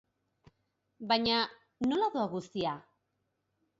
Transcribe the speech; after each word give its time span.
Baina, 1.11 1.43
nola 1.91 2.09
doa 2.17 2.27
guztia? 2.33 2.77